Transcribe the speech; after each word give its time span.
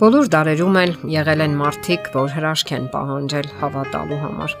Բոլոր 0.00 0.28
դարերում 0.32 0.76
էլ 0.80 0.92
եղել 1.12 1.42
են 1.44 1.54
մարդիկ, 1.60 2.06
որ 2.14 2.30
հրաշք 2.32 2.70
են 2.72 2.84
պահանջել 2.88 3.48
հավատալու 3.60 4.20
համար։ 4.22 4.54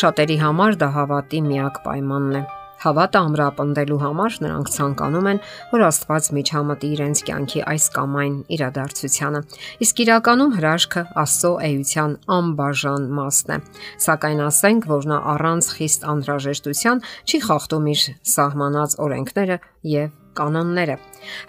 Շատերի 0.00 0.38
համար 0.40 0.78
դա 0.80 0.88
հավատի 0.96 1.42
միակ 1.46 1.78
պայմանն 1.84 2.38
է։ 2.40 2.40
Հավատը 2.82 3.20
ամրապնդելու 3.28 4.00
համար 4.02 4.40
նրանք 4.42 4.72
ցանկանում 4.74 5.28
են, 5.32 5.40
որ 5.70 5.86
Աստված 5.86 6.32
միջամտի 6.40 6.90
իրենց 6.96 7.22
կյանքի 7.30 7.62
այս 7.76 7.88
կամ 7.94 8.18
այն 8.24 8.34
իրադարձությանը։ 8.58 9.44
Իսկ 9.86 10.04
իրականում 10.06 10.52
հրաշքը 10.58 11.06
Աստծո 11.22 11.54
էության 11.70 12.20
անբաժան 12.40 13.08
մասն 13.22 13.54
է։ 13.54 13.62
Սակայն 14.10 14.44
ասենք, 14.50 14.92
որ 14.96 15.10
նա 15.14 15.22
առանց 15.36 15.72
խիստ 15.78 16.10
անհրաժեշտության 16.10 17.02
չի 17.22 17.44
խախտում 17.46 17.90
իր 17.94 18.06
սահմանած 18.34 19.02
օրենքները 19.06 19.62
եւ 19.94 20.14
կանոնները։ 20.40 20.96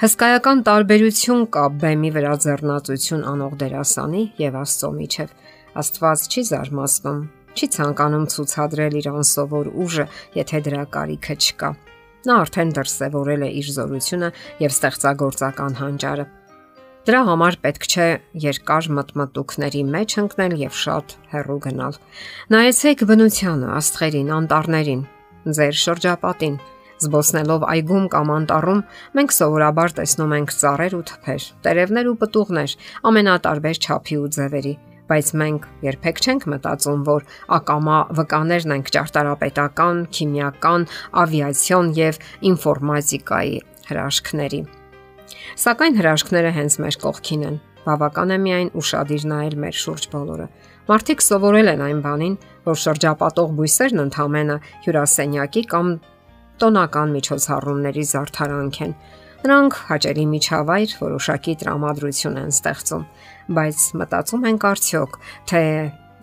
Հսկայական 0.03 0.63
տարբերություն 0.67 1.43
կա 1.57 1.65
բեմի 1.83 2.11
վրա 2.17 2.33
ձեռնացություն 2.45 3.25
անող 3.31 3.57
դերասանի 3.63 4.23
եւ 4.43 4.61
Աստծո 4.61 4.91
միջև։ 5.01 5.35
Աստված 5.83 6.25
չի 6.31 6.43
զարմացնում 6.51 7.19
չի 7.57 7.67
ցանկանում 7.73 8.25
ցուցադրել 8.33 8.97
իր 9.01 9.07
անսովոր 9.11 9.69
ուժը, 9.83 10.05
եթե 10.37 10.59
դրա 10.67 10.83
կարիքը 10.93 11.35
չկա։ 11.37 11.69
Նա 12.27 12.35
արդեն 12.43 12.73
դրսևորել 12.77 13.45
է 13.47 13.49
իր 13.61 13.69
զորությունը 13.77 14.29
եւ 14.61 14.73
ստեղծագործական 14.75 15.77
հանճարը։ 15.81 16.25
Դրա 17.07 17.19
համար 17.29 17.55
պետք 17.63 17.85
չէ 17.87 18.07
երկար 18.43 18.87
մտմտուկների 18.97 19.83
մեջ 19.95 20.15
ընկնել 20.21 20.55
եւ 20.59 20.73
շատ 20.75 21.13
հեռու 21.31 21.59
գնալ։ 21.65 21.99
Նայեցեք 22.51 23.03
բնությանը, 23.07 23.69
աստղերին, 23.77 24.33
անտառներին, 24.37 25.05
ձեր 25.57 25.77
շրջապատին, 25.87 26.57
Զբոսնելով 26.97 27.63
այգում 27.69 28.05
կամ 28.09 28.29
անտառում 28.33 28.79
մենք 29.17 29.33
սովորաբար 29.37 29.93
տեսնում 29.97 30.31
ենք 30.37 30.53
ծառեր 30.57 30.93
ու 30.97 31.05
թփեր, 31.11 31.43
տերևներ 31.67 32.07
ու 32.09 32.17
պտուղներ 32.23 32.73
ամենատարբեր 33.11 33.77
չափի 33.85 34.17
ու 34.17 34.31
ձևերի, 34.37 34.73
բայց 35.07 35.29
մենք 35.41 35.67
երբեք 35.85 36.21
չենք 36.25 36.47
մտածում, 36.53 37.03
որ 37.07 37.27
ակամա 37.57 37.99
վկաներն 38.17 38.75
ենք 38.77 38.91
ճարտարապետական, 38.97 40.01
քիմիական, 40.17 40.87
ավիացիոն 41.21 41.93
եւ 42.01 42.19
ինֆորմատիկայի 42.49 43.55
հրաշքների։ 43.87 44.61
Սակայն 45.67 45.97
հրաշքները 46.01 46.51
հենց 46.57 46.77
մեր 46.81 46.99
կողքին 47.03 47.47
են։ 47.47 47.57
Բավական 47.87 48.33
է 48.35 48.37
միայն 48.43 48.69
ուրشادիր 48.75 49.23
նայել 49.31 49.55
մեր 49.63 49.75
շուրջ 49.79 50.07
բոլորը։ 50.11 50.47
Մարդիկ 50.87 51.23
սովորել 51.23 51.69
են 51.71 51.81
այն 51.87 52.01
բանին, 52.03 52.35
որ 52.67 52.77
շրջապատող 52.83 53.53
բույսերն 53.57 54.03
ընդհանրապես 54.07 54.75
հյուրասենյակի 54.87 55.63
կամ 55.71 55.91
տոնական 56.61 57.13
միջոցառումների 57.17 58.03
զարդարանք 58.11 58.79
են։ 58.87 58.93
Նրանք 59.37 59.77
հաճելի 59.91 60.25
միջավայր 60.31 60.93
որոշակի 60.97 61.53
տրամադրություն 61.61 62.39
են 62.41 62.51
ստեղծում, 62.55 63.03
բայց 63.57 63.83
մտածում 64.01 64.47
ենք 64.49 64.65
արդյոք, 64.71 65.17
թե 65.51 65.61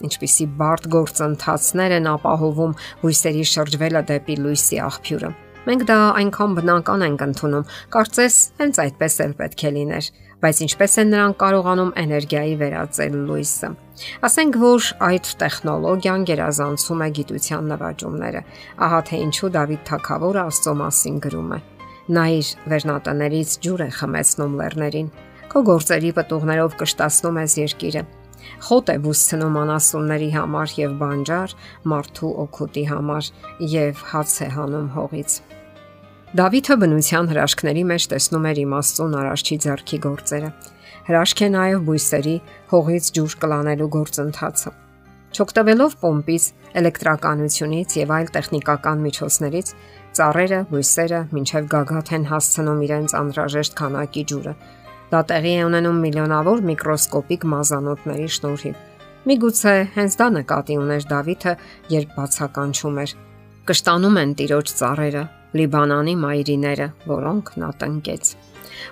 ինչպիսի 0.05 0.47
բարդ 0.59 0.89
գործընթացներ 0.95 1.95
են 2.01 2.09
ապահովում 2.15 2.77
հույսերի 3.05 3.45
շրջվելը 3.55 4.03
դեպի 4.11 4.37
լույսի 4.45 4.81
աղբյուրը։ 4.85 5.31
Մենք 5.65 5.85
դա 5.89 5.99
այնքան 6.21 6.57
բնական 6.59 7.05
ենք 7.07 7.23
ընդունում, 7.25 7.69
կարծես 7.95 8.35
հենց 8.59 8.81
այդպես 8.85 9.15
էլ 9.25 9.37
պետք 9.39 9.62
է 9.65 9.71
լիներ, 9.79 10.09
բայց 10.43 10.63
ինչպես 10.65 10.97
են 11.03 11.13
նրանք 11.15 11.37
կարողանում 11.45 11.93
էներգիայի 12.05 12.57
վերածել 12.63 13.15
լույսը։ 13.29 13.71
Ասենք 14.27 14.59
որ 14.65 14.89
այդ 15.09 15.31
տեխնոլոգիան 15.45 16.27
գերազանցում 16.31 17.05
է 17.05 17.09
գիտության 17.19 17.71
նվաճումները։ 17.75 18.43
Ահա 18.85 19.01
թե 19.11 19.21
ինչու 19.25 19.53
Դավիթ 19.55 19.87
Թագավորը 19.91 20.43
Աստծո 20.45 20.75
մասին 20.83 21.23
գրում 21.25 21.55
է. 21.55 21.61
Նա 22.05 22.25
իր 22.41 22.49
վերնատներից 22.75 23.55
ջուր 23.65 23.85
է 23.85 23.89
խմեցնում 23.99 24.59
լեռներին։ 24.61 25.09
Քո 25.55 25.61
գործերի 25.71 26.11
պտուղներով 26.19 26.77
կշտացնում 26.83 27.41
ես 27.44 27.55
երկիրը։ 27.62 28.03
Խոտ 28.65 28.91
է 28.93 28.97
բուսցնում 29.05 29.59
անասունների 29.62 30.31
համար 30.34 30.75
եւ 30.78 30.97
բանջար 31.00 31.55
մարդու 31.93 32.33
օգուտի 32.44 32.84
համար 32.91 33.31
եւ 33.75 34.03
հաց 34.12 34.34
է 34.44 34.49
հանում 34.59 34.89
հողից։ 34.99 35.37
Դավիթը 36.34 36.75
բնության 36.83 37.28
հրաշքների 37.31 37.83
մեջ 37.87 38.05
տեսնում 38.11 38.47
էր 38.50 38.59
իմաստուն 38.65 39.12
արարչի 39.15 39.56
ձեռքի 39.65 39.99
գործերը։ 40.03 40.49
Հրաշք 41.06 41.43
է 41.47 41.49
նաև 41.55 41.84
բույսերի 41.87 42.33
հողից 42.72 43.11
ջուր 43.19 43.37
կլանելու 43.45 43.87
գործընթացը։ 43.95 44.73
Չօգտվելով 45.34 45.94
պոմպից, 46.00 46.49
էլեկտրականությունից 46.81 47.94
եւ 48.00 48.15
այլ 48.17 48.33
տեխնիկական 48.34 49.05
միջոցներից 49.05 49.71
Ծառերը, 50.19 50.59
բույսերը 50.75 51.21
ինչև 51.39 51.71
գագաթ 51.71 52.12
են 52.19 52.27
հասցնում 52.34 52.83
իրենց 52.89 53.15
անհրաժեշտ 53.21 53.78
քանակի 53.78 54.27
ջուրը։ 54.34 54.56
Դա 55.15 55.23
տեղի 55.31 55.55
է 55.55 55.62
ունենում 55.71 56.03
միլիոնավոր 56.09 56.67
միկրոսկոպիկ 56.75 57.49
մազանոթների 57.55 58.28
շնորհիվ։ 58.34 58.83
Միգուցե 59.31 59.77
հենց 59.94 60.19
դա 60.19 60.28
նկատի 60.41 60.83
ուներ 60.83 61.09
Դավիթը, 61.15 61.56
երբ 61.94 62.19
բացականչում 62.19 63.00
էր. 63.06 63.17
Կշտանում 63.71 64.19
են 64.25 64.37
տիրոջ 64.43 64.77
ծառերը, 64.83 65.23
Լիբանանի 65.54 66.15
մայրիները, 66.19 66.88
որոնք 67.10 67.53
նա 67.62 67.69
տնկեց։ 67.82 68.31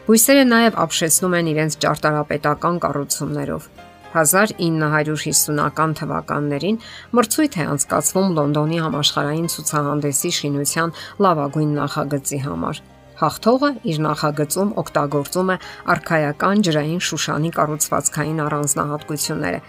Բույսերը 0.07 0.45
նաև 0.51 0.77
ապշեցնում 0.83 1.35
են 1.39 1.49
իրենց 1.53 1.77
ճարտարապետական 1.83 2.77
կառուցումներով։ 2.85 3.67
1950-ական 4.13 5.95
թվականներին 5.99 6.79
մրցույթ 7.17 7.55
է 7.57 7.67
անցկացվում 7.73 8.35
Լոնդոնի 8.39 8.81
համաշխարհային 8.85 9.49
ցուցահանդեսի 9.53 10.33
շինության 10.39 10.93
լավագույն 11.27 11.73
նախագծի 11.81 12.41
համար։ 12.47 12.83
Հաղթողը 13.23 13.71
իր 13.93 13.99
նախագծում 14.07 14.71
օգտագործում 14.83 15.53
է 15.53 15.57
արխայական 15.95 16.65
ջրային 16.67 17.03
շուշանի 17.09 17.51
կառուցվածքային 17.57 18.45
առանձնահատկությունները 18.47 19.61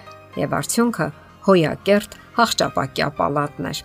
եւ 0.44 0.56
արդյունքը 0.60 1.08
հոյակերտ 1.48 2.18
հաղճապակյա 2.40 3.10
պալատներ։ 3.20 3.84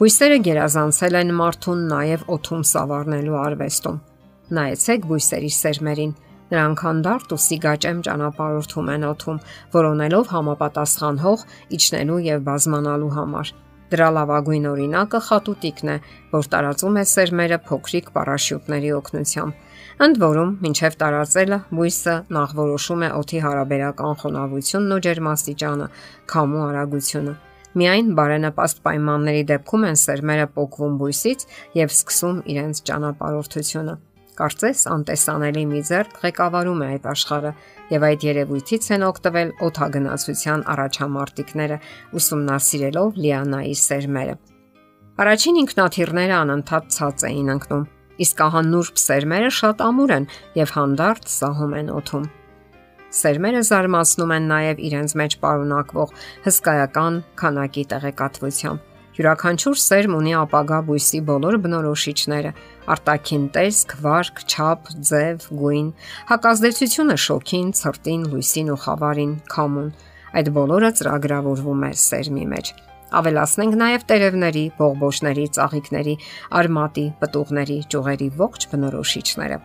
Բույսերը 0.00 0.38
գերազանցել 0.46 1.18
են 1.22 1.34
մարդուն 1.40 1.82
նաև 1.92 2.24
օթում 2.36 2.62
սավառնելու 2.72 3.40
արվեստում։ 3.46 4.00
Նայեցեք 4.56 5.10
բույսերի 5.10 5.52
սերմերին, 5.56 6.14
Նրանք 6.46 6.82
հանդարտ 6.86 7.32
ու 7.34 7.42
սիգաճեմ 7.42 8.00
ճանապարհորդում 8.06 8.90
են 8.92 9.04
օթում, 9.08 9.38
որոնելով 9.72 10.28
համապատասխան 10.30 11.16
հող 11.24 11.40
իջնելու 11.78 12.18
եւ 12.26 12.44
բազմանալու 12.46 13.14
համար։ 13.16 13.50
Դրա 13.86 14.06
լավագույն 14.14 14.64
օրինակը 14.70 15.18
խատուտիկն 15.26 15.90
է, 15.90 15.96
որ 16.34 16.48
տարածում 16.52 16.96
է 17.02 17.04
սերմերը 17.10 17.58
փոքրիկ 17.66 18.08
պարաշյուտների 18.14 18.90
օգնությամբ։ 18.96 19.66
Ընդ 20.06 20.18
որում, 20.22 20.54
մինչև 20.62 20.96
տարածելը 21.02 21.58
բույսը 21.78 22.16
նախ 22.36 22.56
որոշում 22.62 23.04
է 23.06 23.10
օթի 23.20 23.42
հարաբերական 23.46 24.18
խոնավությունն 24.22 24.96
ու 24.96 25.02
ջերմաստիճանը, 25.06 25.86
քամու 26.34 26.64
արագությունը։ 26.66 27.34
Միայն 27.76 28.14
բարենպաստ 28.16 28.78
պայմանների 28.86 29.40
դեպքում 29.50 29.82
են 29.84 29.98
սերմերը 30.00 30.44
փոկվում 30.54 30.94
բույսից 31.00 31.42
եւ 31.76 31.90
սկսում 31.92 32.38
իրենց 32.52 32.78
ճանապարհորդությունը։ 32.88 33.96
Կարծես 34.36 34.80
անտեսանելի 34.92 35.64
մի 35.72 35.82
ձեռք 35.88 36.16
ղեկավարում 36.22 36.80
է 36.86 36.88
այդ 36.94 37.08
աշխարհը 37.12 37.52
եւ 37.92 38.06
այդ 38.08 38.24
երևույթից 38.28 38.88
են 38.96 39.04
օգտվել 39.10 39.52
օթագնացության 39.68 40.64
առաջամարտիկները 40.76 41.78
ուսումնասիրելով 42.20 43.20
լիանայի 43.26 43.76
սերմերը։ 43.84 44.34
Առաջին 45.16 45.60
ինքնաթիռները 45.64 46.36
անընդհատ 46.36 46.90
ցած 46.96 47.28
էին 47.28 47.52
ընկնում, 47.56 47.86
իսկ 48.24 48.42
ահանուրբ 48.46 49.04
սերմերը 49.04 49.54
շատ 49.60 49.86
ամուր 49.88 50.16
են 50.16 50.28
եւ 50.64 50.76
հանդարտ 50.76 51.32
սահում 51.36 51.78
են 51.80 51.94
օթում։ 52.00 52.28
Սերմերը 53.16 53.62
զարմացնում 53.70 54.34
են 54.36 54.50
նաև 54.50 54.84
իրենց 54.90 55.16
մեջ 55.22 55.38
պարունակվող 55.46 56.12
հսկայական 56.48 57.22
քանակի 57.40 57.88
տեղեկատվությամբ 57.94 58.92
Յուրաքանչյուր 59.16 59.78
սերմ 59.80 60.14
ունի 60.18 60.32
ապագա 60.36 60.78
բույսի 60.90 61.18
բոլոր 61.28 61.54
բնորոշիչները՝ 61.64 62.50
արտաքին 62.92 63.46
տեսք, 63.54 63.94
վարք, 64.04 64.42
չափ, 64.44 64.90
ձև, 65.10 65.46
գույն, 65.62 65.86
հակազդեցությունը 66.32 67.16
շոքին, 67.24 67.70
ցրտին, 67.80 68.26
լույսին 68.34 68.68
ու 68.74 68.78
խավարին, 68.84 69.32
քամուն։ 69.56 69.88
Այդ 70.36 70.52
բոլորը 70.60 70.90
ծրագրավորվում 71.00 71.88
է 71.88 71.90
սերմի 72.04 72.46
մեջ։ 72.52 72.74
Ավելացնենք 73.14 73.76
նաև 73.78 74.04
տերևների, 74.10 74.64
ողբոշների, 74.80 75.46
ծաղիկների, 75.56 76.14
արմատի, 76.58 77.06
պտուղների, 77.22 77.78
ճյուղերի 77.92 78.28
ողջ 78.40 78.66
բնորոշիչները։ 78.72 79.58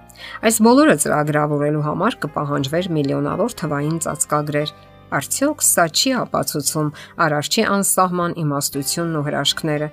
Այս 0.45 0.61
բոլորը 0.67 0.95
ծրագրավորելու 1.01 1.85
համար 1.89 2.17
կպահանջվեր 2.25 2.89
միլիոնավոր 3.01 3.57
թվային 3.61 3.97
ծածկագրեր, 4.05 4.73
Արդյոք 5.11 5.63
սա 5.67 5.85
չի 5.91 6.11
ապացուցում 6.21 6.89
արարչի 7.25 7.63
անսահման 7.67 8.35
իմաստությունն 8.45 9.17
ու 9.19 9.23
հրաշքները։ 9.25 9.89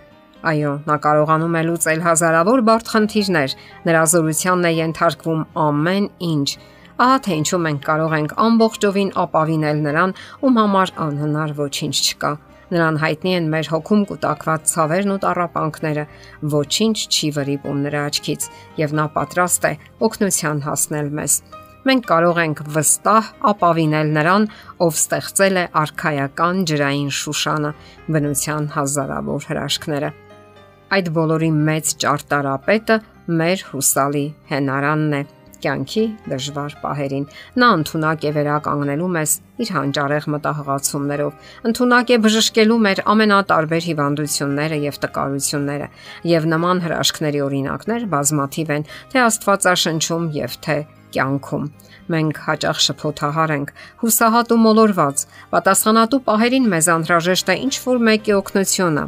Այո, 0.47 0.73
նա 0.87 0.97
կարողանում 1.03 1.57
է 1.59 1.63
լուծել 1.67 2.03
հազարավոր 2.05 2.61
բարդ 2.69 2.91
խնդիրներ, 2.93 3.57
նրա 3.89 4.03
զորությանն 4.15 4.69
է 4.69 4.73
ենթարկվում 4.79 5.41
ամեն 5.67 6.07
ինչ։ 6.29 6.49
Ահա 7.03 7.17
թե 7.27 7.39
ինչու 7.43 7.61
մենք 7.67 7.83
կարող 7.89 8.15
ենք 8.19 8.37
ամբողջովին 8.47 9.11
ապավինել 9.27 9.83
նրան, 9.89 10.15
ում 10.47 10.63
համար 10.63 10.95
անհնար 11.09 11.57
ոչինչ 11.59 11.97
չկա։ 11.99 12.31
Նրան 12.69 12.99
հայտնի 13.01 13.33
են 13.39 13.47
մեր 13.53 13.69
հոգում 13.73 14.03
կուտակված 14.11 14.67
ցավերն 14.73 15.13
ու 15.15 15.21
տարապանքները, 15.25 16.05
ոչինչ 16.53 16.97
չի 17.09 17.29
վրիպում 17.39 17.79
նրա 17.87 18.03
աչքից, 18.09 18.49
եւ 18.83 18.93
նա 18.99 19.07
պատրաստ 19.15 19.69
է 19.69 19.73
օգնության 20.09 20.61
հասնել 20.69 21.09
մեզ։ 21.19 21.37
մենք 21.89 22.05
կարող 22.05 22.39
ենք 22.43 22.59
վստահ 22.75 23.29
ապավինել 23.49 24.09
նրան, 24.19 24.47
ով 24.85 24.99
ստեղծել 24.99 25.57
է 25.57 25.65
արխայական 25.83 26.57
ջրային 26.69 27.13
Շուշանը, 27.19 27.71
բնության 28.13 28.69
հազարավոր 28.77 29.49
հրաշքները։ 29.49 30.11
Այդ 30.99 31.11
բոլորի 31.17 31.51
մեծ 31.69 31.95
ճարտարապետը 32.05 33.01
մեր 33.39 33.65
հուսալի 33.73 34.27
հենարանն 34.53 35.17
է 35.17 35.23
կյանքի 35.63 36.05
դժվար 36.31 36.75
պահերին։ 36.83 37.25
Նա 37.59 37.69
ընդունակ 37.79 38.27
է 38.29 38.31
վերականգնելու 38.37 39.09
մեզ 39.15 39.33
իր 39.59 39.73
հանճարեղ 39.75 40.29
մտահղացումներով, 40.35 41.33
ընդունակ 41.69 42.13
է 42.15 42.19
բժշկելու 42.27 42.79
մեր 42.87 43.03
ամենատարբեր 43.15 43.89
հիվանդությունները 43.89 44.79
եւ 44.85 45.01
տկարությունները, 45.03 45.89
եւ 46.31 46.49
նման 46.55 46.83
հրաշքների 46.87 47.43
օրինակներ 47.49 48.07
բազմաթիվ 48.15 48.73
են, 48.79 48.89
թե 49.13 49.25
Աստվածաշնչում 49.29 50.31
եւ 50.39 50.59
թե 50.69 50.79
կյանքում։ 51.19 51.69
Մենք 52.09 52.39
հաճախ 52.49 52.79
շփոթահար 52.85 53.53
ենք, 53.59 53.71
հուսահատ 54.03 54.53
ու 54.55 54.61
մոլորված։ 54.65 55.25
Պատասխանատու 55.53 56.23
պահերին 56.29 56.69
մեզ 56.73 56.91
անհրաժեշտ 56.95 57.53
է 57.53 57.57
ինչ 57.69 57.75
որ 57.85 58.03
մեկի 58.09 58.37
օգնությունը։ 58.39 59.05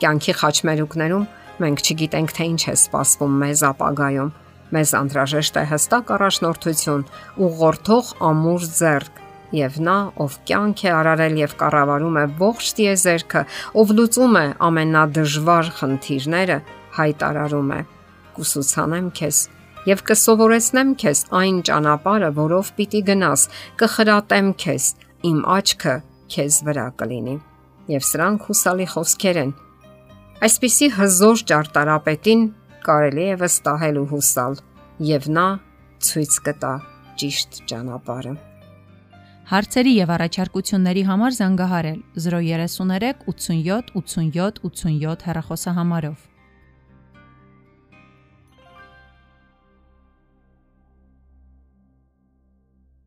Կյանքի 0.00 0.36
խաչմերուկներում 0.40 1.26
մենք 1.60 1.82
չգիտենք 1.86 2.36
թե 2.40 2.46
ինչ 2.50 2.62
է 2.70 2.76
սպասվում 2.80 3.34
մեզ 3.44 3.66
ապագայում 3.70 4.30
Մեզ 4.70 4.90
անհրաժեշտ 5.00 5.56
է 5.60 5.64
հստակ 5.70 6.10
առաջնորդություն, 6.16 7.06
ուղղորդող 7.46 8.10
ամուր 8.30 8.66
ձեռք, 8.80 9.22
եւ 9.60 9.78
նա, 9.82 9.98
ով 10.22 10.36
կյանք 10.46 10.82
է 10.86 10.90
արարել 10.94 11.38
եւ 11.40 11.54
կառավարում 11.62 12.18
է 12.20 12.26
ողջ 12.40 12.68
տիեզերքը, 12.78 13.42
ով 13.82 13.94
լուծում 13.98 14.36
է 14.40 14.44
ամենադժվար 14.70 15.72
խնդիրները, 15.80 16.58
հայտարարում 17.00 17.72
է. 17.74 17.80
Կուսուցանեմ 18.36 19.08
քեզ 19.20 19.40
եւ 19.88 20.02
կսովորեցնեմ 20.10 20.90
քեզ 21.00 21.20
այն 21.40 21.60
ճանապարհը, 21.66 22.30
որով 22.36 22.70
պիտի 22.76 23.00
գնաս, 23.08 23.44
կխրատեմ 23.80 24.50
քեզ, 24.60 24.88
իմ 25.30 25.38
աչքը 25.56 25.94
քեզ 26.34 26.58
վրա 26.68 26.86
կլինի։ 27.00 27.36
Եվ 27.90 28.06
սրանք 28.10 28.48
հուսալի 28.50 28.86
խոսքեր 28.92 29.40
են։ 29.40 29.54
Այսպիսի 30.46 30.88
հզոր 31.00 31.42
ճարտարապետին 31.50 32.44
կարելի 32.86 33.24
է 33.32 33.34
վստահել 33.40 33.98
ու 34.00 34.06
հուսալ, 34.12 34.56
եւ 35.10 35.28
նա 35.36 35.48
ցույց 36.06 36.38
կտա 36.46 36.72
ճիշտ 37.20 37.60
ճանապարհը։ 37.70 38.34
Հարցերի 39.50 39.92
եւ 39.96 40.10
առաջարկությունների 40.14 41.02
համար 41.10 41.36
զանգահարել 41.40 42.00
033 42.24 43.24
87 43.26 43.90
87 43.98 44.60
87 44.62 45.24
հեռախոսահամարով։ 45.26 46.18